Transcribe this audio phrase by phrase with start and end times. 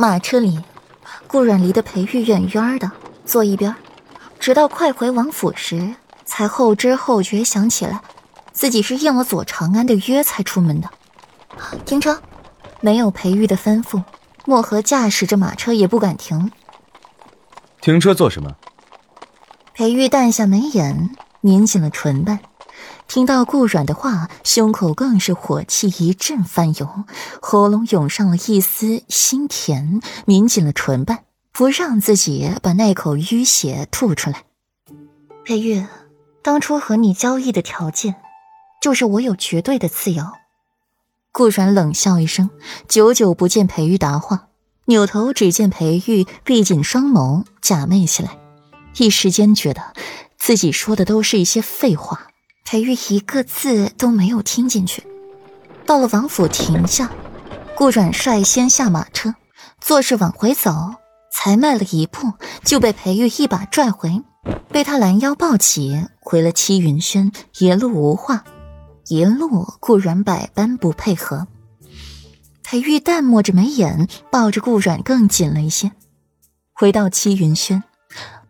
[0.00, 0.60] 马车里，
[1.26, 2.88] 顾阮离的裴玉远远的，
[3.24, 3.74] 坐一边，
[4.38, 8.00] 直到快回王府时，才后知后觉想起来，
[8.52, 10.88] 自己是应了左长安的约才出门的。
[11.84, 12.22] 停车，
[12.80, 14.00] 没有裴玉的吩咐，
[14.44, 16.52] 墨荷驾驶着马车也不敢停。
[17.80, 18.54] 停车做什么？
[19.74, 21.10] 裴玉淡下眉眼，
[21.40, 22.38] 抿紧了唇瓣。
[23.08, 27.06] 听到顾阮的话，胸口更是火气一阵翻涌，
[27.40, 34.44] 喉咙涌上了一丝腥甜，抿紧了唇瓣，不让自己把那口淤血吐出来。
[35.42, 35.86] 裴玉，
[36.42, 38.16] 当初和你交易的条件，
[38.82, 40.22] 就是我有绝对的自由。
[41.32, 42.50] 顾阮冷笑一声，
[42.86, 44.48] 久久不见裴玉答话，
[44.84, 48.38] 扭头只见裴玉闭紧双眸，假寐起来，
[48.98, 49.94] 一时间觉得
[50.36, 52.27] 自己说的都是一些废话。
[52.70, 55.02] 裴玉一个字都没有听进去。
[55.86, 57.10] 到了王府，停下，
[57.74, 59.34] 顾阮率先下马车，
[59.80, 60.70] 做事往回走，
[61.32, 64.22] 才迈了一步，就被裴玉一把拽回，
[64.68, 67.32] 被他拦腰抱起，回了七云轩。
[67.56, 68.44] 一路无话，
[69.06, 71.46] 一路顾阮百般不配合。
[72.62, 75.90] 裴玉淡漠着眉眼，抱着顾阮更紧了一些。
[76.74, 77.82] 回到七云轩，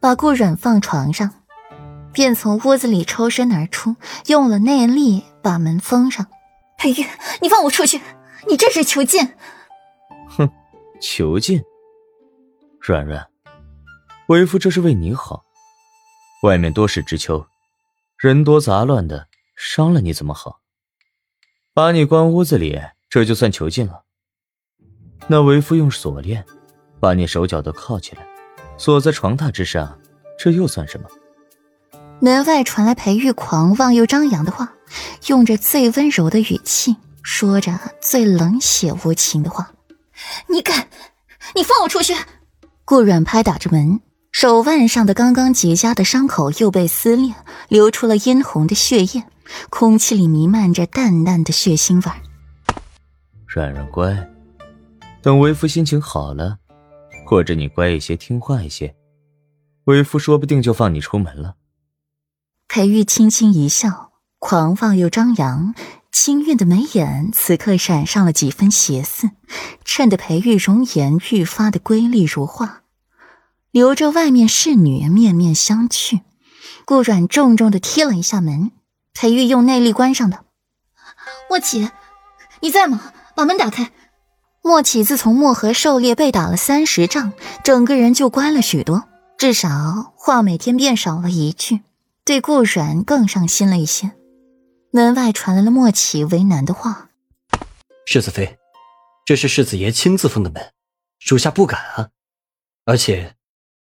[0.00, 1.30] 把顾阮放床上。
[2.12, 6.26] 便从屋子里抽身而出，用了内力把门封上。
[6.76, 7.06] 裴玉，
[7.40, 8.00] 你放我出去！
[8.48, 9.34] 你这是囚禁！
[10.28, 10.48] 哼，
[11.00, 11.62] 囚禁。
[12.80, 13.26] 软软，
[14.28, 15.44] 为夫这是为你好。
[16.44, 17.44] 外面多事之秋，
[18.16, 20.60] 人多杂乱的，伤了你怎么好？
[21.74, 24.04] 把你关屋子里，这就算囚禁了。
[25.26, 26.44] 那为夫用锁链
[27.00, 28.26] 把你手脚都铐起来，
[28.78, 30.00] 锁在床榻之上，
[30.38, 31.08] 这又算什么？
[32.20, 34.72] 门外传来裴玉狂妄又张扬的话，
[35.28, 39.70] 用着最温柔的语气，说着最冷血无情的话
[40.50, 40.88] ：“你敢？
[41.54, 42.14] 你放我出去！”
[42.84, 44.00] 顾软拍打着门，
[44.32, 47.32] 手腕上的刚刚结痂的伤口又被撕裂，
[47.68, 49.22] 流出了殷红的血液，
[49.70, 52.12] 空气里弥漫着淡淡的血腥味。
[53.46, 54.28] 软软乖，
[55.22, 56.58] 等为夫心情好了，
[57.24, 58.92] 或者你乖一些、听话一些，
[59.84, 61.54] 为夫说不定就放你出门了。
[62.68, 65.74] 裴玉轻轻一笑，狂妄又张扬，
[66.12, 69.30] 清韵的眉眼此刻闪上了几分邪肆，
[69.86, 72.82] 衬得裴玉容颜愈发的瑰丽如画，
[73.70, 76.20] 留着外面侍女面面相觑。
[76.84, 78.70] 顾阮重重的踢了一下门，
[79.14, 80.44] 裴玉用内力关上的。
[81.48, 81.88] 莫启，
[82.60, 83.12] 你在吗？
[83.34, 83.90] 把门打开。
[84.62, 87.32] 莫启自从墨河狩猎被打了三十仗，
[87.64, 89.04] 整个人就乖了许多，
[89.38, 91.80] 至少话每天变少了一句。
[92.28, 94.10] 对顾阮更上心了一些。
[94.90, 97.08] 门外传来了莫启为难的话
[98.04, 98.58] ：“世子妃，
[99.24, 100.62] 这是世子爷亲自封的门，
[101.20, 102.10] 属下不敢啊。
[102.84, 103.34] 而且，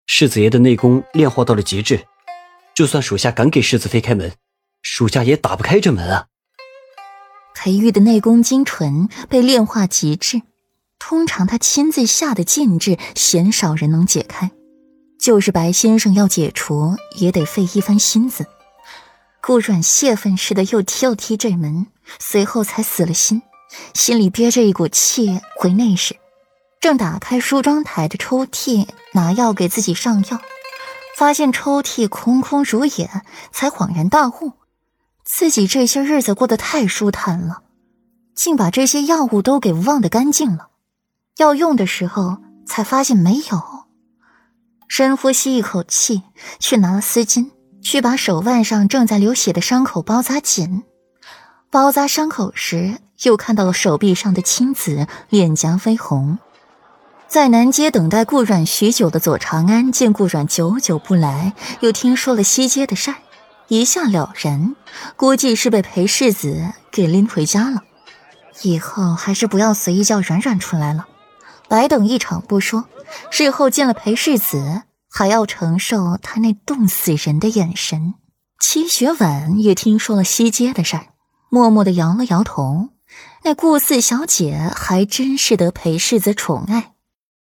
[0.06, 2.06] 世子爷的内功炼化到了极致，
[2.76, 4.32] 就算属下敢给世子妃开门，
[4.82, 6.28] 属下也打不开这门啊。”
[7.56, 10.42] 裴玉的内功精纯，被炼化极致，
[11.00, 14.52] 通常他亲自下的禁制，鲜少人能解开。
[15.18, 18.46] 就是白先生要解除，也得费一番心思。
[19.40, 21.86] 顾阮泄愤似的又踢了踢这门，
[22.18, 23.42] 随后才死了心，
[23.94, 26.16] 心里憋着一股气回内室，
[26.80, 30.40] 正打开梳妆台的抽屉拿药给自己上药，
[31.16, 33.10] 发现抽屉空空如也，
[33.50, 34.52] 才恍然大悟，
[35.24, 37.62] 自己这些日子过得太舒坦了，
[38.34, 40.68] 竟把这些药物都给忘得干净了。
[41.38, 43.77] 要用的时候才发现没有。
[44.88, 46.22] 深呼吸一口气，
[46.58, 47.50] 去拿了丝巾，
[47.82, 50.82] 去把手腕上正在流血的伤口包扎紧。
[51.70, 56.38] 包扎伤口时，又看到了手臂上的青紫，脸颊绯红。
[57.28, 63.16] 在南街等待顾阮许久的左长安，见顾阮久久不来，又听说了西街的事儿，
[63.68, 64.74] 一下了然，
[65.14, 67.82] 估计是被裴世子给拎回家了。
[68.62, 71.06] 以后还是不要随意叫阮阮出来了。
[71.68, 72.86] 白等一场不说，
[73.30, 78.14] 日后见了裴世子，还要承受他那冻死人的眼神。
[78.60, 81.06] 戚雪婉也听说了西街的事儿，
[81.48, 82.90] 默默的摇了摇头。
[83.44, 86.92] 那顾四小姐还真是得裴世子宠爱，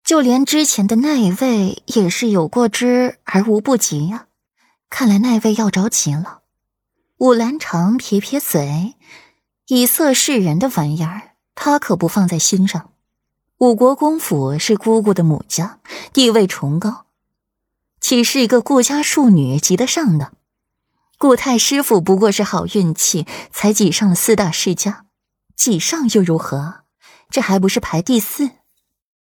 [0.05, 4.27] 就连之前的那一位也是有过之而无不及呀。
[4.91, 6.41] 看来那位要着急了。
[7.19, 8.95] 武兰长撇撇嘴，
[9.67, 12.93] 以色示人的玩意儿，他可不放在心上。
[13.59, 15.81] 五国公府是姑姑的母家，
[16.13, 17.07] 地位崇高，
[18.01, 20.31] 岂是一个顾家庶女及得上的？
[21.19, 25.07] 顾太师傅不过是好运气，才挤上了四大世家，
[25.57, 26.83] 挤上又如何？
[27.31, 28.51] 这还不是排第四？